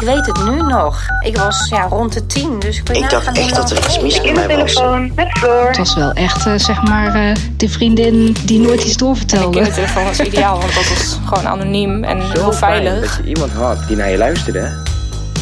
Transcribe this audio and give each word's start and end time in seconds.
Ik 0.00 0.06
weet 0.06 0.26
het 0.26 0.44
nu 0.44 0.62
nog. 0.62 1.00
Ik 1.24 1.36
was 1.36 1.68
ja, 1.68 1.82
rond 1.82 2.12
de 2.12 2.26
tien, 2.26 2.58
dus 2.58 2.78
ik 2.78 2.88
weet 2.88 2.96
Ik 2.96 3.10
dacht 3.10 3.38
echt 3.38 3.54
dat 3.54 3.70
er 3.70 3.76
iets 3.78 4.00
mis 4.00 4.20
met 4.22 4.34
mij 4.34 4.56
was. 4.56 4.74
met 5.14 5.28
Floor. 5.38 5.66
Het 5.66 5.76
was 5.76 5.94
wel 5.94 6.12
echt, 6.12 6.46
eh, 6.46 6.52
zeg 6.56 6.82
maar, 6.82 7.14
eh, 7.14 7.36
de 7.56 7.68
vriendin 7.68 8.36
die 8.44 8.58
nooit 8.58 8.82
iets 8.84 8.92
De 8.92 8.98
doorvertelde. 8.98 9.50
kindertelefoon 9.56 10.04
was 10.04 10.20
ideaal, 10.20 10.58
want 10.58 10.74
dat 10.74 10.88
was 10.88 11.18
gewoon 11.24 11.46
anoniem 11.46 12.04
en 12.04 12.20
heel 12.32 12.52
veilig. 12.52 13.00
Dat 13.16 13.24
je 13.24 13.28
iemand 13.28 13.52
had 13.52 13.78
die 13.88 13.96
naar 13.96 14.10
je 14.10 14.16
luisterde. 14.18 14.72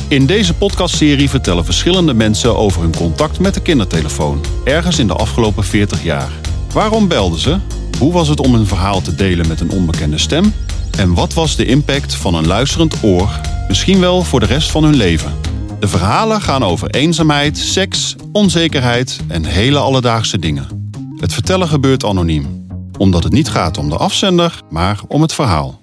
In 0.09 0.27
deze 0.27 0.55
podcastserie 0.55 1.31
vertellen 1.31 1.65
verschillende 1.65 2.15
mensen 2.15 2.57
over 2.57 2.83
hun 2.83 2.97
contact 2.97 3.39
met 3.41 3.55
de 3.55 3.61
kindertelefoon. 3.61 4.45
Ergens 4.65 4.99
in 4.99 5.07
de 5.07 5.15
afgelopen 5.15 5.65
40 5.65 6.03
jaar. 6.03 6.31
Waarom 6.73 7.09
belden 7.09 7.39
ze? 7.39 7.57
Hoe 7.99 8.13
was 8.13 8.29
het 8.29 8.41
om 8.41 8.55
hun 8.55 8.67
verhaal 8.67 9.01
te 9.01 9.15
delen 9.15 9.49
met 9.49 9.61
een 9.61 9.71
onbekende 9.71 10.19
stem? 10.19 10.55
En 10.99 11.15
wat 11.15 11.35
was 11.35 11.57
de 11.57 11.65
impact 11.65 12.15
van 12.15 12.35
een 12.35 12.47
luisterend 12.47 12.95
oor, 13.03 13.29
misschien 13.69 14.01
wel 14.01 14.23
voor 14.23 14.41
de 14.41 14.47
rest 14.47 14.71
van 14.71 14.85
hun 14.85 14.97
leven? 14.97 15.33
De 15.81 15.89
verhalen 15.89 16.41
gaan 16.41 16.63
over 16.63 16.91
eenzaamheid, 16.91 17.59
seks, 17.59 18.17
onzekerheid 18.33 19.19
en 19.29 19.45
hele 19.45 19.79
alledaagse 19.79 20.39
dingen. 20.39 20.93
Het 21.17 21.33
vertellen 21.33 21.69
gebeurt 21.69 22.05
anoniem, 22.05 22.67
omdat 22.99 23.25
het 23.25 23.33
niet 23.33 23.49
gaat 23.49 23.79
om 23.79 23.89
de 23.89 23.97
afzender, 23.97 24.61
maar 24.71 25.01
om 25.09 25.23
het 25.23 25.33
verhaal. 25.33 25.81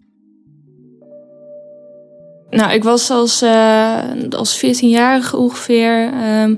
Nou, 2.49 2.73
ik 2.73 2.83
was 2.83 3.09
als, 3.09 3.41
eh, 3.41 3.99
als 4.29 4.57
14-jarige 4.57 5.37
ongeveer, 5.37 6.13
ehm, 6.13 6.55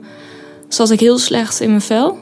zat 0.67 0.91
ik 0.91 0.99
heel 0.99 1.17
slecht 1.17 1.59
in 1.59 1.69
mijn 1.69 1.81
vel. 1.81 2.17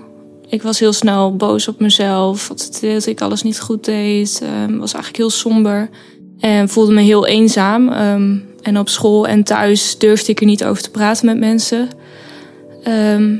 Ik 0.49 0.61
was 0.61 0.79
heel 0.79 0.93
snel 0.93 1.35
boos 1.35 1.67
op 1.67 1.79
mezelf, 1.79 2.47
dat 2.47 3.05
ik 3.05 3.21
alles 3.21 3.43
niet 3.43 3.59
goed 3.59 3.85
deed. 3.85 4.41
ehm, 4.43 4.77
was 4.77 4.93
eigenlijk 4.93 5.17
heel 5.17 5.29
somber 5.29 5.89
en 6.39 6.69
voelde 6.69 6.93
me 6.93 7.01
heel 7.01 7.25
eenzaam. 7.25 7.89
ehm, 7.89 8.37
en 8.65 8.79
op 8.79 8.89
school 8.89 9.27
en 9.27 9.43
thuis 9.43 9.97
durfde 9.97 10.31
ik 10.31 10.39
er 10.39 10.45
niet 10.45 10.65
over 10.65 10.83
te 10.83 10.91
praten 10.91 11.25
met 11.25 11.37
mensen. 11.37 11.89
Ehm, 12.83 13.35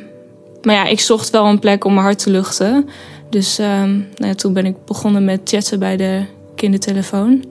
maar 0.61 0.75
ja, 0.75 0.85
ik 0.85 0.99
zocht 0.99 1.29
wel 1.29 1.45
een 1.45 1.59
plek 1.59 1.85
om 1.85 1.93
mijn 1.93 2.05
hart 2.05 2.19
te 2.19 2.29
luchten. 2.29 2.89
Dus 3.29 3.59
ehm, 3.59 3.99
nou 4.15 4.33
toen 4.33 4.53
ben 4.53 4.65
ik 4.65 4.75
begonnen 4.85 5.25
met 5.25 5.41
chatten 5.43 5.79
bij 5.79 5.97
de 5.97 6.23
kindertelefoon. 6.55 7.43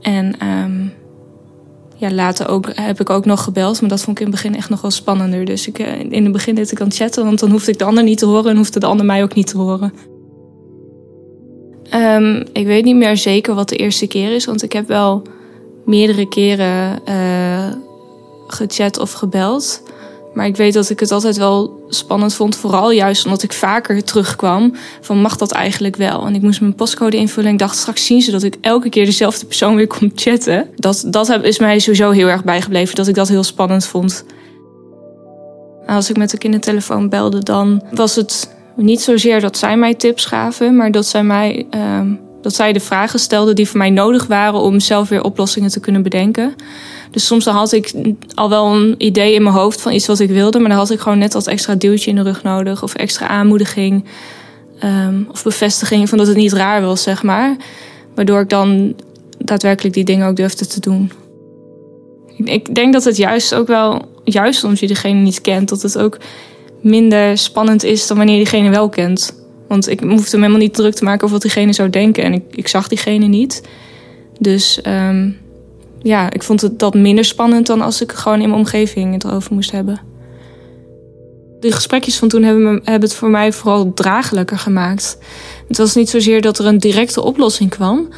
En 0.00 0.34
ehm, 0.38 0.86
ja, 1.96 2.10
later 2.10 2.48
ook, 2.48 2.70
heb 2.74 3.00
ik 3.00 3.10
ook 3.10 3.24
nog 3.24 3.44
gebeld. 3.44 3.80
Maar 3.80 3.90
dat 3.90 4.02
vond 4.02 4.18
ik 4.20 4.26
in 4.26 4.32
het 4.32 4.42
begin 4.42 4.56
echt 4.56 4.70
nog 4.70 4.80
wel 4.80 4.90
spannender. 4.90 5.44
Dus 5.44 5.68
ik, 5.68 5.78
eh, 5.78 6.00
in 6.00 6.22
het 6.22 6.32
begin 6.32 6.54
deed 6.54 6.72
ik 6.72 6.80
aan 6.80 6.92
chatten. 6.92 7.24
Want 7.24 7.38
dan 7.38 7.50
hoefde 7.50 7.72
ik 7.72 7.78
de 7.78 7.84
ander 7.84 8.04
niet 8.04 8.18
te 8.18 8.26
horen. 8.26 8.50
En 8.50 8.56
hoefde 8.56 8.80
de 8.80 8.86
ander 8.86 9.06
mij 9.06 9.22
ook 9.22 9.34
niet 9.34 9.46
te 9.46 9.58
horen. 9.58 9.92
Ik 12.52 12.66
weet 12.66 12.84
niet 12.84 12.96
meer 12.96 13.16
zeker 13.16 13.54
wat 13.54 13.68
de 13.68 13.76
eerste 13.76 14.06
keer 14.06 14.32
is. 14.32 14.44
Want 14.44 14.62
ik 14.62 14.72
heb 14.72 14.88
wel 14.88 15.22
meerdere 15.90 16.28
keren 16.28 17.04
eh, 17.04 17.66
gechat 18.46 18.98
of 18.98 19.12
gebeld. 19.12 19.82
Maar 20.34 20.46
ik 20.46 20.56
weet 20.56 20.72
dat 20.72 20.90
ik 20.90 21.00
het 21.00 21.12
altijd 21.12 21.36
wel 21.36 21.84
spannend 21.88 22.34
vond. 22.34 22.56
Vooral 22.56 22.90
juist 22.90 23.24
omdat 23.24 23.42
ik 23.42 23.52
vaker 23.52 24.04
terugkwam 24.04 24.74
van 25.00 25.20
mag 25.20 25.36
dat 25.36 25.52
eigenlijk 25.52 25.96
wel. 25.96 26.26
En 26.26 26.34
ik 26.34 26.42
moest 26.42 26.60
mijn 26.60 26.74
postcode 26.74 27.16
invullen 27.16 27.46
en 27.46 27.52
ik 27.52 27.58
dacht 27.58 27.76
straks 27.76 28.06
zien 28.06 28.22
ze 28.22 28.30
dat 28.30 28.42
ik 28.42 28.56
elke 28.60 28.88
keer 28.88 29.04
dezelfde 29.04 29.46
persoon 29.46 29.76
weer 29.76 29.86
kon 29.86 30.12
chatten. 30.14 30.68
Dat, 30.74 31.04
dat 31.06 31.28
is 31.42 31.58
mij 31.58 31.78
sowieso 31.78 32.10
heel 32.10 32.28
erg 32.28 32.44
bijgebleven. 32.44 32.94
Dat 32.94 33.08
ik 33.08 33.14
dat 33.14 33.28
heel 33.28 33.42
spannend 33.42 33.86
vond. 33.86 34.24
Als 35.86 36.10
ik 36.10 36.16
met 36.16 36.30
de 36.30 36.38
kindertelefoon 36.38 37.08
belde, 37.08 37.38
dan 37.38 37.82
was 37.92 38.14
het 38.14 38.54
niet 38.76 39.00
zozeer 39.00 39.40
dat 39.40 39.56
zij 39.56 39.76
mij 39.76 39.94
tips 39.94 40.24
gaven, 40.24 40.76
maar 40.76 40.90
dat 40.90 41.06
zij 41.06 41.22
mij 41.22 41.66
ehm, 41.70 42.14
dat 42.42 42.54
zij 42.54 42.72
de 42.72 42.80
vragen 42.80 43.18
stelden 43.18 43.54
die 43.54 43.68
voor 43.68 43.78
mij 43.78 43.90
nodig 43.90 44.26
waren 44.26 44.60
om 44.60 44.80
zelf 44.80 45.08
weer 45.08 45.22
oplossingen 45.22 45.70
te 45.70 45.80
kunnen 45.80 46.02
bedenken. 46.02 46.54
Dus 47.10 47.26
soms 47.26 47.44
had 47.44 47.72
ik 47.72 47.92
al 48.34 48.48
wel 48.48 48.74
een 48.74 48.94
idee 48.98 49.34
in 49.34 49.42
mijn 49.42 49.54
hoofd 49.54 49.80
van 49.80 49.92
iets 49.92 50.06
wat 50.06 50.18
ik 50.18 50.30
wilde, 50.30 50.58
maar 50.58 50.68
dan 50.68 50.78
had 50.78 50.90
ik 50.90 51.00
gewoon 51.00 51.18
net 51.18 51.32
dat 51.32 51.46
extra 51.46 51.74
duwtje 51.74 52.10
in 52.10 52.16
de 52.16 52.22
rug 52.22 52.42
nodig 52.42 52.82
of 52.82 52.94
extra 52.94 53.26
aanmoediging 53.26 54.04
ehm, 54.78 55.22
of 55.30 55.42
bevestiging 55.42 56.08
van 56.08 56.18
dat 56.18 56.26
het 56.26 56.36
niet 56.36 56.52
raar 56.52 56.82
was, 56.82 57.02
zeg 57.02 57.22
maar. 57.22 57.56
Waardoor 58.14 58.40
ik 58.40 58.48
dan 58.48 58.94
daadwerkelijk 59.38 59.94
die 59.94 60.04
dingen 60.04 60.28
ook 60.28 60.36
durfde 60.36 60.66
te 60.66 60.80
doen. 60.80 61.12
Ik- 62.36 62.74
denk 62.74 62.92
dat 62.92 63.04
het 63.04 63.16
juist 63.16 63.54
ook 63.54 63.66
wel, 63.66 64.02
juist 64.24 64.64
omdat 64.64 64.78
je 64.78 64.86
diegene 64.86 65.20
niet 65.20 65.40
kent, 65.40 65.68
dat 65.68 65.82
het 65.82 65.98
ook 65.98 66.18
minder 66.80 67.38
spannend 67.38 67.84
is 67.84 68.06
dan 68.06 68.16
wanneer 68.16 68.36
je 68.36 68.42
diegene 68.44 68.70
wel 68.70 68.88
kent. 68.88 69.39
Want 69.70 69.88
ik 69.88 70.00
hoefde 70.00 70.36
me 70.36 70.42
helemaal 70.42 70.62
niet 70.62 70.74
druk 70.74 70.94
te 70.94 71.04
maken 71.04 71.22
over 71.22 71.32
wat 71.32 71.42
diegene 71.42 71.72
zou 71.72 71.90
denken. 71.90 72.24
En 72.24 72.32
ik, 72.32 72.42
ik 72.50 72.68
zag 72.68 72.88
diegene 72.88 73.26
niet. 73.26 73.62
Dus 74.38 74.80
ehm, 74.80 75.30
ja, 76.02 76.32
ik 76.32 76.42
vond 76.42 76.60
het 76.60 76.78
dat 76.78 76.94
minder 76.94 77.24
spannend 77.24 77.66
dan 77.66 77.80
als 77.80 78.02
ik 78.02 78.12
gewoon 78.12 78.40
in 78.40 78.48
mijn 78.48 78.60
omgeving 78.60 79.12
het 79.12 79.24
erover 79.24 79.54
moest 79.54 79.70
hebben. 79.70 80.00
De 81.60 81.72
gesprekjes 81.72 82.18
van 82.18 82.28
toen 82.28 82.42
hebben, 82.42 82.62
me, 82.62 82.80
hebben 82.84 83.08
het 83.08 83.14
voor 83.14 83.30
mij 83.30 83.52
vooral 83.52 83.94
draaglijker 83.94 84.58
gemaakt. 84.58 85.18
Het 85.68 85.78
was 85.78 85.94
niet 85.94 86.10
zozeer 86.10 86.40
dat 86.40 86.58
er 86.58 86.66
een 86.66 86.78
directe 86.78 87.22
oplossing 87.22 87.70
kwam. 87.70 88.08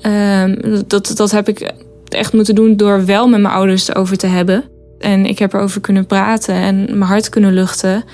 Ehm, 0.00 0.80
dat, 0.86 1.12
dat 1.16 1.30
heb 1.30 1.48
ik 1.48 1.72
echt 2.08 2.32
moeten 2.32 2.54
doen 2.54 2.76
door 2.76 3.04
wel 3.04 3.28
met 3.28 3.40
mijn 3.40 3.54
ouders 3.54 3.88
erover 3.88 4.16
te 4.16 4.26
hebben. 4.26 4.64
En 4.98 5.26
ik 5.26 5.38
heb 5.38 5.52
erover 5.52 5.80
kunnen 5.80 6.06
praten 6.06 6.54
en 6.54 6.84
mijn 6.84 7.10
hart 7.10 7.28
kunnen 7.28 7.52
luchten. 7.52 8.04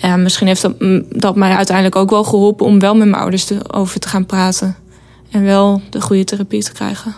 En 0.00 0.22
misschien 0.22 0.46
heeft 0.46 0.62
dat, 0.62 0.80
mm, 0.80 1.04
dat 1.08 1.36
mij 1.36 1.52
uiteindelijk 1.52 1.96
ook 1.96 2.10
wel 2.10 2.24
geholpen 2.24 2.66
om 2.66 2.78
wel 2.78 2.94
met 2.94 3.08
mijn 3.08 3.22
ouders 3.22 3.44
te, 3.44 3.58
over 3.72 4.00
te 4.00 4.08
gaan 4.08 4.26
praten. 4.26 4.76
En 5.30 5.44
wel 5.44 5.82
de 5.90 6.00
goede 6.00 6.24
therapie 6.24 6.62
te 6.62 6.72
krijgen. 6.72 7.14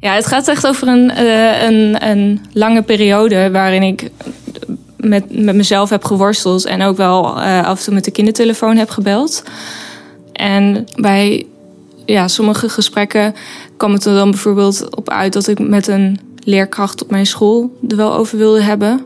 Ja, 0.00 0.14
het 0.14 0.26
gaat 0.26 0.48
echt 0.48 0.66
over 0.66 0.88
een, 0.88 1.10
eh, 1.10 1.62
een, 1.62 2.08
een 2.08 2.40
lange 2.52 2.82
periode 2.82 3.50
waarin 3.50 3.82
ik 3.82 4.10
met, 4.96 5.42
met 5.44 5.54
mezelf 5.54 5.90
heb 5.90 6.04
geworsteld. 6.04 6.64
En 6.64 6.82
ook 6.82 6.96
wel 6.96 7.40
eh, 7.40 7.64
af 7.64 7.78
en 7.78 7.84
toe 7.84 7.94
met 7.94 8.04
de 8.04 8.10
kindertelefoon 8.10 8.76
heb 8.76 8.90
gebeld. 8.90 9.42
En 10.32 10.86
bij 10.96 11.46
ja, 12.06 12.28
sommige 12.28 12.68
gesprekken 12.68 13.34
kwam 13.76 13.92
het 13.92 14.04
er 14.04 14.14
dan 14.14 14.30
bijvoorbeeld 14.30 14.96
op 14.96 15.10
uit 15.10 15.32
dat 15.32 15.46
ik 15.46 15.58
met 15.58 15.86
een 15.86 16.20
leerkracht 16.44 17.02
op 17.02 17.10
mijn 17.10 17.26
school 17.26 17.78
er 17.88 17.96
wel 17.96 18.14
over 18.14 18.38
wilde 18.38 18.62
hebben. 18.62 19.04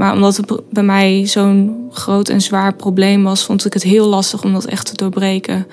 Maar 0.00 0.12
omdat 0.12 0.36
het 0.36 0.52
bij 0.70 0.82
mij 0.82 1.26
zo'n 1.26 1.88
groot 1.90 2.28
en 2.28 2.40
zwaar 2.40 2.74
probleem 2.74 3.22
was, 3.22 3.44
vond 3.44 3.64
ik 3.64 3.72
het 3.72 3.82
heel 3.82 4.06
lastig 4.06 4.44
om 4.44 4.52
dat 4.52 4.64
echt 4.64 4.86
te 4.86 4.96
doorbreken. 4.96 5.66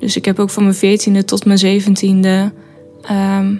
Dus 0.00 0.16
ik 0.16 0.24
heb 0.24 0.38
ook 0.38 0.50
van 0.50 0.62
mijn 0.62 0.74
veertiende 0.74 1.24
tot 1.24 1.44
mijn 1.44 1.58
zeventiende 1.58 2.52
ehm, 3.02 3.54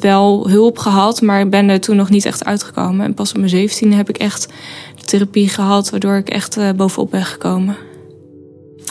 wel 0.00 0.48
hulp 0.48 0.78
gehad, 0.78 1.20
maar 1.20 1.40
ik 1.40 1.50
ben 1.50 1.68
er 1.68 1.80
toen 1.80 1.96
nog 1.96 2.10
niet 2.10 2.24
echt 2.24 2.44
uitgekomen. 2.44 3.06
En 3.06 3.14
pas 3.14 3.30
op 3.30 3.36
mijn 3.36 3.48
zeventiende 3.48 3.96
heb 3.96 4.08
ik 4.08 4.18
echt 4.18 4.48
de 4.96 5.04
therapie 5.04 5.48
gehad, 5.48 5.90
waardoor 5.90 6.16
ik 6.16 6.28
echt 6.28 6.56
eh, 6.56 6.70
bovenop 6.76 7.10
ben 7.10 7.24
gekomen. 7.24 7.76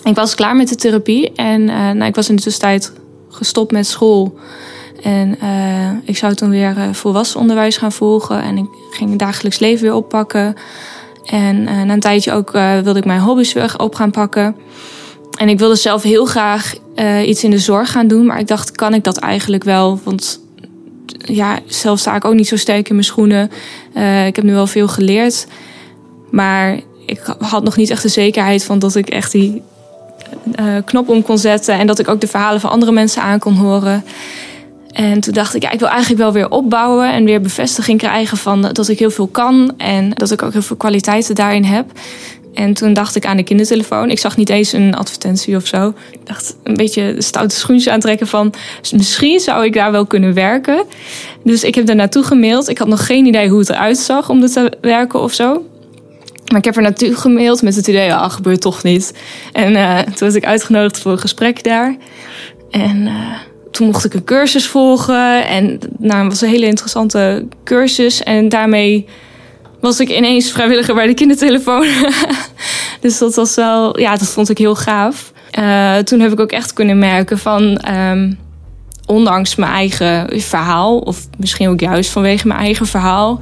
Ik 0.03 0.15
was 0.15 0.35
klaar 0.35 0.55
met 0.55 0.69
de 0.69 0.75
therapie 0.75 1.31
en 1.35 1.69
eh, 1.69 1.75
nou, 1.75 2.03
ik 2.03 2.15
was 2.15 2.29
in 2.29 2.35
de 2.35 2.41
tussentijd 2.41 2.93
gestopt 3.29 3.71
met 3.71 3.87
school. 3.87 4.37
En 5.03 5.39
eh, 5.39 5.89
ik 6.03 6.17
zou 6.17 6.33
toen 6.33 6.49
weer 6.49 6.77
uh, 6.77 6.83
volwassen 6.91 7.39
onderwijs 7.39 7.77
gaan 7.77 7.91
volgen. 7.91 8.41
En 8.41 8.57
ik 8.57 8.67
ging 8.91 9.09
het 9.09 9.19
dagelijks 9.19 9.59
leven 9.59 9.83
weer 9.83 9.93
oppakken. 9.93 10.55
En 11.25 11.55
uh, 11.55 11.81
na 11.81 11.93
een 11.93 11.99
tijdje 11.99 12.31
ook 12.31 12.51
wilde 12.83 12.99
ik 12.99 13.05
mijn 13.05 13.19
hobby's 13.19 13.53
weer 13.53 13.73
op 13.77 13.95
gaan 13.95 14.11
pakken. 14.11 14.55
En 15.37 15.49
ik 15.49 15.59
wilde 15.59 15.75
zelf 15.75 16.03
heel 16.03 16.25
graag 16.25 16.73
iets 17.25 17.43
in 17.43 17.49
de 17.49 17.59
zorg 17.59 17.91
gaan 17.91 18.07
doen. 18.07 18.25
Maar 18.25 18.39
ik 18.39 18.47
dacht, 18.47 18.71
kan 18.71 18.93
ik 18.93 19.03
dat 19.03 19.17
eigenlijk 19.17 19.63
wel? 19.63 19.99
Want 20.03 20.39
ja, 21.17 21.59
zelf 21.65 21.99
sta 21.99 22.15
ik 22.15 22.25
ook 22.25 22.33
niet 22.33 22.47
zo 22.47 22.55
sterk 22.55 22.89
in 22.89 22.95
mijn 22.95 23.07
schoenen. 23.07 23.51
Ik 24.25 24.35
heb 24.35 24.43
nu 24.43 24.53
wel 24.53 24.67
veel 24.67 24.87
geleerd. 24.87 25.47
Maar 26.31 26.79
ik 27.05 27.35
had 27.39 27.63
nog 27.63 27.77
niet 27.77 27.89
echt 27.89 28.01
de 28.01 28.09
zekerheid 28.09 28.63
van 28.63 28.79
dat 28.79 28.95
ik 28.95 29.09
echt 29.09 29.31
die 29.31 29.61
knop 30.85 31.09
om 31.09 31.23
kon 31.23 31.37
zetten. 31.37 31.79
En 31.79 31.87
dat 31.87 31.99
ik 31.99 32.07
ook 32.07 32.21
de 32.21 32.27
verhalen 32.27 32.61
van 32.61 32.69
andere 32.69 32.91
mensen 32.91 33.21
aan 33.21 33.39
kon 33.39 33.55
horen. 33.55 34.03
En 34.93 35.19
toen 35.19 35.33
dacht 35.33 35.55
ik, 35.55 35.61
ja, 35.61 35.71
ik 35.71 35.79
wil 35.79 35.87
eigenlijk 35.87 36.21
wel 36.21 36.31
weer 36.31 36.49
opbouwen 36.49 37.11
en 37.11 37.23
weer 37.23 37.41
bevestiging 37.41 37.99
krijgen 37.99 38.37
van 38.37 38.61
dat 38.61 38.89
ik 38.89 38.99
heel 38.99 39.11
veel 39.11 39.27
kan 39.27 39.73
en 39.77 40.09
dat 40.09 40.31
ik 40.31 40.41
ook 40.41 40.51
heel 40.51 40.61
veel 40.61 40.75
kwaliteiten 40.75 41.35
daarin 41.35 41.63
heb. 41.63 41.85
En 42.53 42.73
toen 42.73 42.93
dacht 42.93 43.15
ik 43.15 43.25
aan 43.25 43.37
de 43.37 43.43
kindertelefoon. 43.43 44.09
Ik 44.09 44.19
zag 44.19 44.37
niet 44.37 44.49
eens 44.49 44.71
een 44.73 44.95
advertentie 44.95 45.55
of 45.55 45.67
zo. 45.67 45.93
Ik 46.11 46.19
dacht 46.23 46.55
een 46.63 46.73
beetje 46.73 47.15
stoute 47.17 47.55
schoentjes 47.55 47.93
aantrekken 47.93 48.27
van 48.27 48.53
misschien 48.95 49.39
zou 49.39 49.65
ik 49.65 49.73
daar 49.73 49.91
wel 49.91 50.05
kunnen 50.05 50.33
werken. 50.33 50.85
Dus 51.43 51.63
ik 51.63 51.75
heb 51.75 51.85
daar 51.85 51.95
naartoe 51.95 52.23
gemaild. 52.23 52.69
Ik 52.69 52.77
had 52.77 52.87
nog 52.87 53.05
geen 53.05 53.25
idee 53.25 53.49
hoe 53.49 53.59
het 53.59 53.69
eruit 53.69 53.97
zag 53.97 54.29
om 54.29 54.41
er 54.41 54.51
te 54.51 54.77
werken 54.81 55.21
of 55.21 55.33
zo. 55.33 55.65
Maar 56.47 56.57
ik 56.57 56.65
heb 56.65 56.75
er 56.75 56.81
naartoe 56.81 57.15
gemaild 57.15 57.61
met 57.61 57.75
het 57.75 57.87
idee, 57.87 58.13
ah, 58.13 58.31
gebeurt 58.31 58.61
toch 58.61 58.83
niet. 58.83 59.13
En 59.51 59.71
uh, 59.71 59.99
toen 59.99 60.13
werd 60.17 60.35
ik 60.35 60.45
uitgenodigd 60.45 60.99
voor 60.99 61.11
een 61.11 61.19
gesprek 61.19 61.63
daar. 61.63 61.95
En 62.71 62.97
uh, 62.97 63.11
toen 63.73 63.87
mocht 63.87 64.05
ik 64.05 64.13
een 64.13 64.23
cursus 64.23 64.67
volgen. 64.67 65.47
En 65.47 65.79
nou, 65.97 66.27
was 66.27 66.41
een 66.41 66.49
hele 66.49 66.65
interessante 66.65 67.47
cursus. 67.63 68.23
En 68.23 68.49
daarmee 68.49 69.05
was 69.79 69.99
ik 69.99 70.09
ineens 70.09 70.51
vrijwilliger 70.51 70.95
bij 70.95 71.07
de 71.07 71.13
kindertelefoon. 71.13 71.87
dus 73.01 73.17
dat 73.17 73.35
was 73.35 73.55
wel, 73.55 73.99
ja, 73.99 74.15
dat 74.15 74.27
vond 74.27 74.49
ik 74.49 74.57
heel 74.57 74.75
gaaf. 74.75 75.31
Uh, 75.59 75.97
toen 75.97 76.19
heb 76.19 76.31
ik 76.31 76.39
ook 76.39 76.51
echt 76.51 76.73
kunnen 76.73 76.97
merken 76.97 77.37
van... 77.37 77.81
Um, 77.89 78.37
ondanks 79.05 79.55
mijn 79.55 79.71
eigen 79.71 80.41
verhaal, 80.41 80.97
of 80.97 81.27
misschien 81.37 81.69
ook 81.69 81.79
juist 81.79 82.09
vanwege 82.09 82.47
mijn 82.47 82.59
eigen 82.59 82.85
verhaal, 82.85 83.39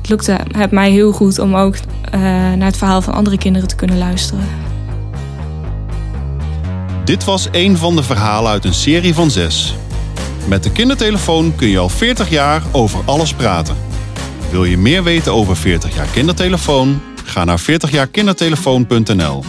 het 0.00 0.08
lukte 0.08 0.36
het 0.56 0.70
mij 0.70 0.90
heel 0.90 1.12
goed 1.12 1.38
om 1.38 1.54
ook 1.54 1.74
uh, 1.74 2.20
naar 2.30 2.66
het 2.66 2.76
verhaal 2.76 3.02
van 3.02 3.14
andere 3.14 3.38
kinderen 3.38 3.68
te 3.68 3.76
kunnen 3.76 3.98
luisteren. 3.98 4.71
Dit 7.04 7.24
was 7.24 7.48
een 7.50 7.76
van 7.76 7.96
de 7.96 8.02
verhalen 8.02 8.50
uit 8.50 8.64
een 8.64 8.74
serie 8.74 9.14
van 9.14 9.30
zes. 9.30 9.74
Met 10.48 10.62
de 10.62 10.72
kindertelefoon 10.72 11.54
kun 11.56 11.68
je 11.68 11.78
al 11.78 11.88
40 11.88 12.30
jaar 12.30 12.62
over 12.72 13.00
alles 13.04 13.34
praten. 13.34 13.76
Wil 14.50 14.64
je 14.64 14.78
meer 14.78 15.02
weten 15.02 15.32
over 15.32 15.56
40 15.56 15.94
jaar 15.94 16.06
kindertelefoon? 16.06 17.00
Ga 17.24 17.44
naar 17.44 17.60
40jaarkindertelefoon.nl 17.60 19.44